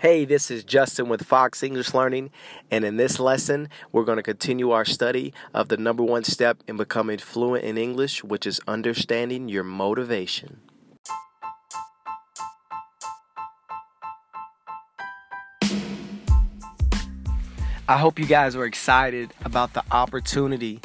[0.00, 2.30] Hey, this is Justin with Fox English Learning,
[2.70, 6.62] and in this lesson, we're going to continue our study of the number one step
[6.66, 10.62] in becoming fluent in English, which is understanding your motivation.
[17.86, 20.80] I hope you guys are excited about the opportunity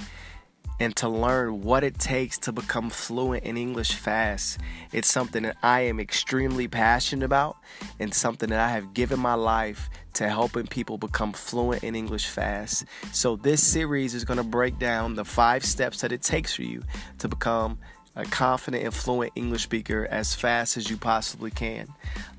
[0.79, 4.59] and to learn what it takes to become fluent in English fast.
[4.91, 7.57] It's something that I am extremely passionate about
[7.99, 12.27] and something that I have given my life to helping people become fluent in English
[12.27, 12.85] fast.
[13.11, 16.63] So, this series is going to break down the five steps that it takes for
[16.63, 16.83] you
[17.19, 17.77] to become
[18.15, 21.87] a confident and fluent English speaker as fast as you possibly can.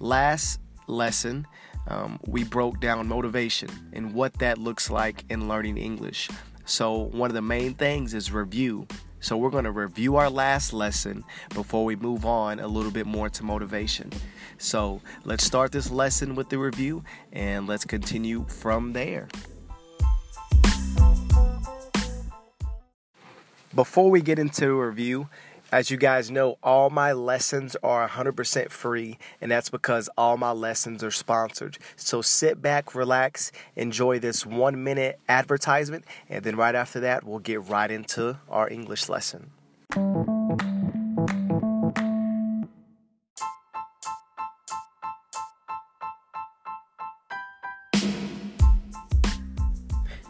[0.01, 1.46] Last lesson,
[1.88, 6.29] um, we broke down motivation and what that looks like in learning English.
[6.69, 8.88] So, one of the main things is review.
[9.20, 11.23] So, we're going to review our last lesson
[11.55, 14.11] before we move on a little bit more to motivation.
[14.59, 19.29] So, let's start this lesson with the review and let's continue from there.
[23.73, 25.29] Before we get into review,
[25.72, 30.52] as you guys know, all my lessons are 100% free, and that's because all my
[30.52, 31.78] lessons are sponsored.
[31.96, 37.40] So sit back, relax, enjoy this one minute advertisement, and then right after that, we'll
[37.40, 39.50] get right into our English lesson.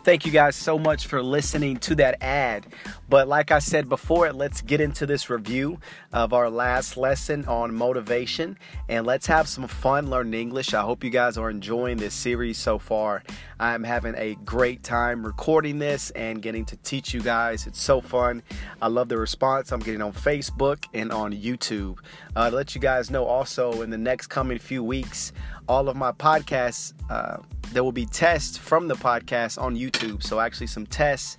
[0.07, 2.65] Thank you guys so much for listening to that ad.
[3.09, 5.81] But like I said before, let's get into this review
[6.13, 8.57] of our last lesson on motivation
[8.89, 10.75] and let's have some fun learning English.
[10.75, 13.25] I hope you guys are enjoying this series so far.
[13.59, 17.67] I'm having a great time recording this and getting to teach you guys.
[17.67, 18.45] It's so fun.
[18.81, 21.99] I love the response I'm getting on Facebook and on YouTube.
[22.37, 25.33] Uh, to let you guys know also in the next coming few weeks,
[25.69, 26.93] all of my podcasts.
[27.11, 27.39] Uh,
[27.73, 30.23] there will be tests from the podcast on YouTube.
[30.23, 31.37] So, actually, some tests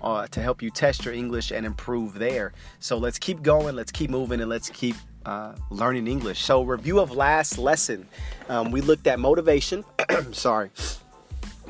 [0.00, 2.52] uh, to help you test your English and improve there.
[2.78, 4.96] So, let's keep going, let's keep moving, and let's keep
[5.26, 6.42] uh, learning English.
[6.42, 8.06] So, review of last lesson.
[8.48, 9.84] Um, we looked at motivation.
[10.32, 10.70] Sorry.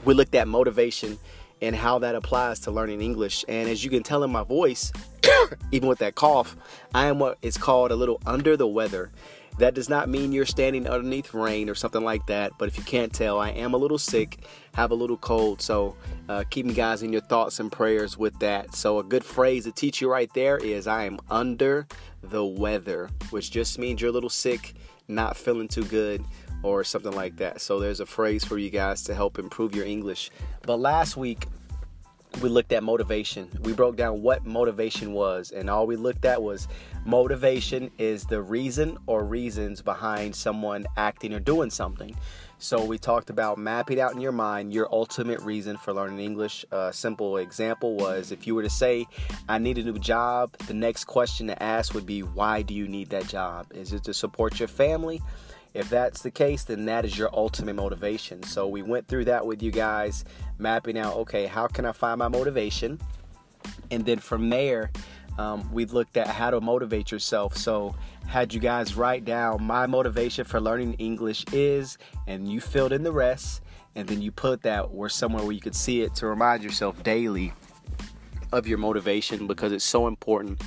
[0.05, 1.19] We looked at motivation
[1.63, 3.45] and how that applies to learning English.
[3.49, 4.93] And as you can tell in my voice,
[5.73, 6.57] even with that cough,
[6.95, 9.11] I am what is called a little under the weather.
[9.61, 12.53] That does not mean you're standing underneath rain or something like that.
[12.57, 14.39] But if you can't tell, I am a little sick,
[14.73, 15.61] have a little cold.
[15.61, 15.97] So
[16.31, 18.75] uh, keep me guys in your thoughts and prayers with that.
[18.75, 21.87] So a good phrase to teach you right there is I am under
[22.23, 24.73] the weather, which just means you're a little sick,
[25.09, 26.25] not feeling too good
[26.63, 27.61] or something like that.
[27.61, 30.31] So there's a phrase for you guys to help improve your English.
[30.63, 31.47] But last week
[32.43, 33.49] we looked at motivation.
[33.63, 36.69] We broke down what motivation was, and all we looked at was
[37.05, 42.17] motivation is the reason or reasons behind someone acting or doing something.
[42.59, 46.65] So, we talked about mapping out in your mind your ultimate reason for learning English.
[46.71, 49.07] A simple example was if you were to say,
[49.49, 52.87] I need a new job, the next question to ask would be, Why do you
[52.87, 53.67] need that job?
[53.73, 55.23] Is it to support your family?
[55.73, 58.43] If that's the case, then that is your ultimate motivation.
[58.43, 60.25] So we went through that with you guys,
[60.59, 63.01] mapping out okay, how can I find my motivation?
[63.91, 64.91] And then from there,
[65.39, 67.57] um, we looked at how to motivate yourself.
[67.57, 67.95] So,
[68.27, 73.03] had you guys write down my motivation for learning English is, and you filled in
[73.03, 73.63] the rest,
[73.95, 77.03] and then you put that where somewhere where you could see it to remind yourself
[77.03, 77.53] daily
[78.53, 80.61] of your motivation because it's so important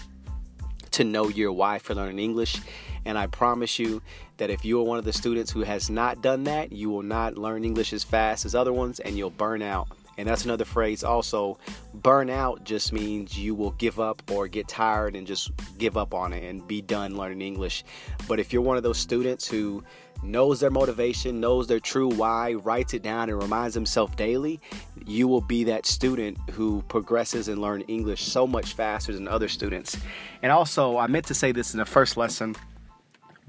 [0.91, 2.57] to know your why for learning English.
[3.05, 4.01] And I promise you
[4.37, 7.03] that if you are one of the students who has not done that, you will
[7.03, 9.89] not learn English as fast as other ones and you'll burn out.
[10.17, 11.57] And that's another phrase also.
[11.95, 16.13] Burn out just means you will give up or get tired and just give up
[16.13, 17.83] on it and be done learning English.
[18.27, 19.83] But if you're one of those students who
[20.21, 24.59] knows their motivation, knows their true why, writes it down, and reminds himself daily,
[25.05, 29.47] you will be that student who progresses and learn English so much faster than other
[29.47, 29.97] students.
[30.43, 32.55] And also, I meant to say this in the first lesson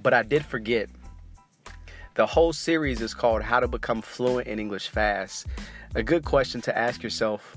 [0.05, 0.89] but I did forget.
[2.15, 5.47] The whole series is called How to Become Fluent in English Fast.
[5.97, 7.57] A good question to ask yourself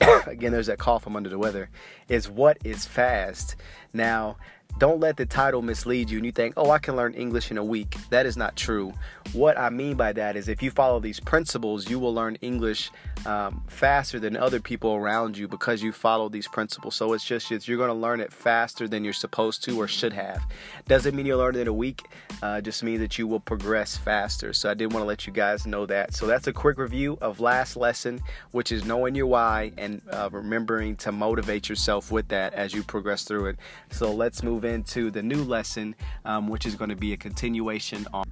[0.26, 1.68] again, there's that cough, I'm under the weather,
[2.08, 3.56] is what is fast?
[3.92, 4.36] Now,
[4.78, 7.58] don't let the title mislead you and you think, oh, I can learn English in
[7.58, 7.96] a week.
[8.10, 8.92] That is not true.
[9.32, 12.90] What I mean by that is if you follow these principles, you will learn English
[13.26, 16.94] um, faster than other people around you because you follow these principles.
[16.94, 19.88] So it's just it's, you're going to learn it faster than you're supposed to or
[19.88, 20.44] should have.
[20.86, 22.06] Doesn't mean you'll learn it in a week.
[22.40, 24.52] Uh, just means that you will progress faster.
[24.52, 26.14] So I did want to let you guys know that.
[26.14, 28.20] So that's a quick review of last lesson,
[28.52, 32.84] which is knowing your why and uh, remembering to motivate yourself with that as you
[32.84, 33.56] progress through it.
[33.90, 35.94] So let's move move into the new lesson,
[36.24, 38.24] um, which is going to be a continuation on.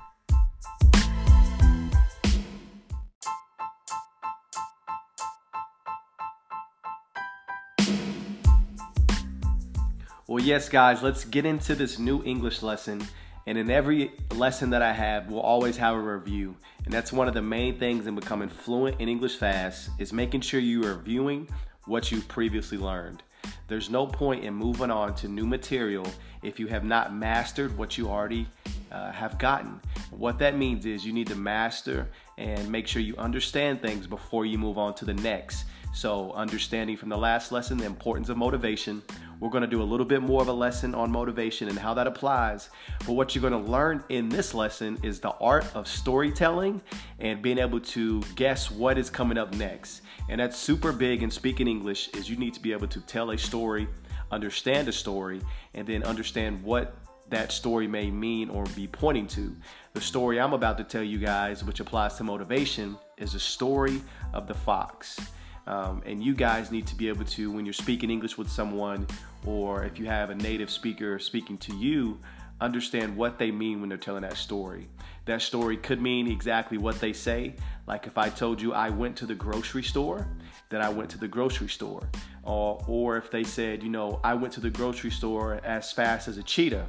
[10.26, 13.06] Well, yes, guys, let's get into this new English lesson.
[13.46, 16.56] And in every lesson that I have, we'll always have a review.
[16.84, 20.40] And that's one of the main things in becoming fluent in English fast is making
[20.40, 21.48] sure you are reviewing
[21.84, 23.22] what you previously learned.
[23.68, 26.06] There's no point in moving on to new material
[26.42, 28.46] if you have not mastered what you already
[28.92, 29.80] uh, have gotten.
[30.10, 32.08] What that means is you need to master
[32.38, 35.64] and make sure you understand things before you move on to the next.
[35.92, 39.02] So, understanding from the last lesson the importance of motivation.
[39.40, 41.94] We're going to do a little bit more of a lesson on motivation and how
[41.94, 42.70] that applies.
[43.00, 46.80] But what you're going to learn in this lesson is the art of storytelling
[47.18, 50.02] and being able to guess what is coming up next.
[50.28, 53.30] And that's super big in speaking English is you need to be able to tell
[53.30, 53.86] a story,
[54.30, 55.40] understand a story,
[55.74, 56.96] and then understand what
[57.28, 59.54] that story may mean or be pointing to.
[59.94, 64.00] The story I'm about to tell you guys, which applies to motivation, is the story
[64.32, 65.18] of the fox.
[65.66, 69.06] Um, and you guys need to be able to, when you're speaking English with someone,
[69.44, 72.20] or if you have a native speaker speaking to you,
[72.60, 74.88] understand what they mean when they're telling that story.
[75.26, 77.56] That story could mean exactly what they say.
[77.86, 80.28] Like if I told you I went to the grocery store,
[80.68, 82.08] then I went to the grocery store.
[82.44, 86.28] Or, or if they said, you know, I went to the grocery store as fast
[86.28, 86.88] as a cheetah,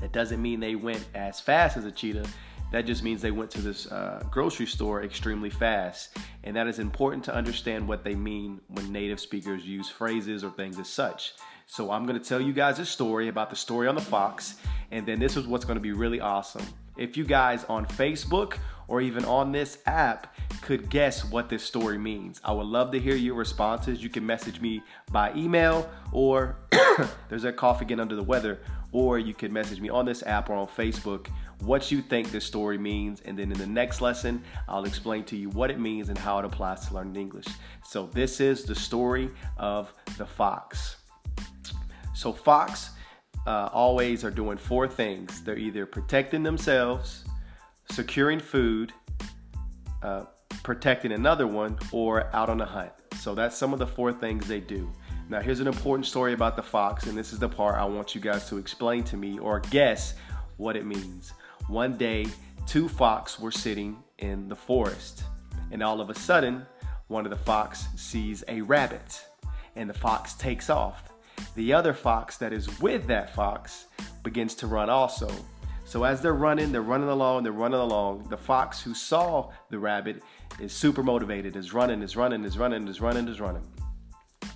[0.00, 2.26] that doesn't mean they went as fast as a cheetah.
[2.74, 6.16] That just means they went to this uh, grocery store extremely fast.
[6.42, 10.50] And that is important to understand what they mean when native speakers use phrases or
[10.50, 11.34] things as such.
[11.66, 14.56] So I'm going to tell you guys a story about the story on the fox.
[14.90, 16.66] And then this is what's going to be really awesome.
[16.96, 18.56] If you guys on Facebook
[18.88, 22.40] or even on this app could guess what this story means.
[22.44, 24.02] I would love to hear your responses.
[24.02, 24.82] You can message me
[25.12, 26.56] by email or
[27.28, 28.60] there's a cough again under the weather,
[28.92, 31.28] or you can message me on this app or on Facebook
[31.64, 33.20] what you think this story means.
[33.22, 36.38] And then in the next lesson, I'll explain to you what it means and how
[36.38, 37.46] it applies to learning English.
[37.84, 40.96] So, this is the story of the fox.
[42.14, 42.90] So, fox
[43.46, 47.24] uh, always are doing four things they're either protecting themselves,
[47.90, 48.92] securing food,
[50.02, 50.24] uh,
[50.62, 52.92] protecting another one, or out on a hunt.
[53.20, 54.90] So, that's some of the four things they do.
[55.30, 58.14] Now, here's an important story about the fox, and this is the part I want
[58.14, 60.14] you guys to explain to me or guess
[60.58, 61.32] what it means.
[61.68, 62.26] One day,
[62.66, 65.24] two fox were sitting in the forest,
[65.70, 66.66] and all of a sudden,
[67.08, 69.24] one of the fox sees a rabbit,
[69.74, 71.12] and the fox takes off.
[71.54, 73.86] The other fox that is with that fox
[74.22, 75.30] begins to run also.
[75.86, 78.28] So as they're running, they're running along, they're running along.
[78.28, 80.22] The fox who saw the rabbit
[80.60, 83.66] is super motivated, is running, is running, is running, is running, is running.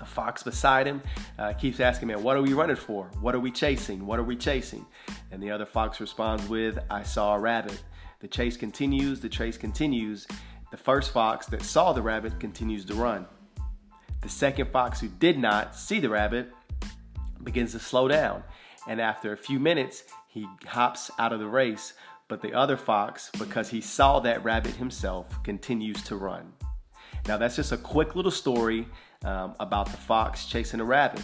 [0.00, 1.02] A fox beside him
[1.38, 3.10] uh, keeps asking, Man, what are we running for?
[3.20, 4.06] What are we chasing?
[4.06, 4.86] What are we chasing?
[5.32, 7.82] And the other fox responds with, I saw a rabbit.
[8.20, 10.26] The chase continues, the chase continues.
[10.70, 13.26] The first fox that saw the rabbit continues to run.
[14.20, 16.52] The second fox who did not see the rabbit
[17.42, 18.42] begins to slow down.
[18.86, 21.94] And after a few minutes, he hops out of the race.
[22.28, 26.52] But the other fox, because he saw that rabbit himself, continues to run.
[27.26, 28.86] Now, that's just a quick little story
[29.24, 31.22] um, about the fox chasing a rabbit.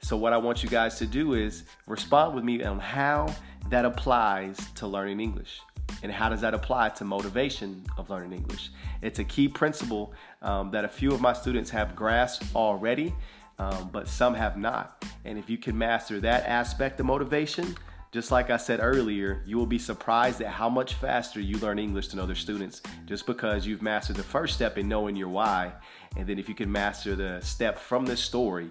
[0.00, 3.34] So, what I want you guys to do is respond with me on how
[3.68, 5.60] that applies to learning English
[6.02, 8.70] and how does that apply to motivation of learning English.
[9.02, 10.12] It's a key principle
[10.42, 13.14] um, that a few of my students have grasped already,
[13.58, 15.04] um, but some have not.
[15.24, 17.76] And if you can master that aspect of motivation,
[18.10, 21.78] just like I said earlier, you will be surprised at how much faster you learn
[21.78, 25.72] English than other students just because you've mastered the first step in knowing your why.
[26.16, 28.70] And then if you can master the step from this story,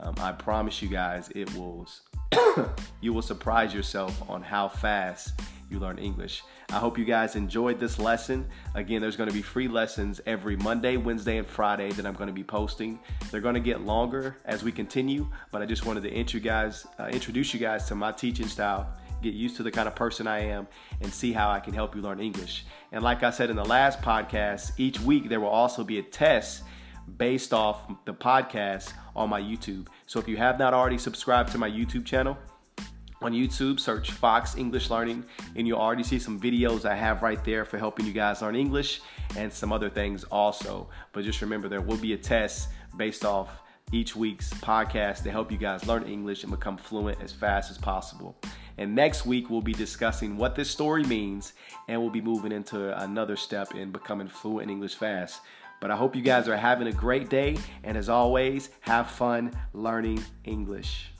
[0.00, 1.86] um, I promise you guys it will
[3.00, 6.42] you will surprise yourself on how fast you learn English.
[6.70, 8.46] I hope you guys enjoyed this lesson.
[8.74, 12.28] Again, there's going to be free lessons every Monday, Wednesday, and Friday that I'm going
[12.28, 12.98] to be posting.
[13.30, 16.40] They're going to get longer as we continue, but I just wanted to int- you
[16.40, 19.94] guys, uh, introduce you guys to my teaching style, get used to the kind of
[19.94, 20.68] person I am,
[21.00, 22.64] and see how I can help you learn English.
[22.92, 26.02] And like I said in the last podcast, each week there will also be a
[26.02, 26.62] test
[27.16, 29.88] based off the podcast on my YouTube.
[30.06, 32.36] So if you have not already subscribed to my YouTube channel,
[33.20, 35.24] on YouTube, search Fox English Learning,
[35.56, 38.54] and you'll already see some videos I have right there for helping you guys learn
[38.56, 39.00] English
[39.36, 40.88] and some other things also.
[41.12, 45.50] But just remember, there will be a test based off each week's podcast to help
[45.50, 48.36] you guys learn English and become fluent as fast as possible.
[48.76, 51.54] And next week, we'll be discussing what this story means,
[51.88, 55.40] and we'll be moving into another step in becoming fluent in English fast.
[55.80, 59.52] But I hope you guys are having a great day, and as always, have fun
[59.72, 61.10] learning English.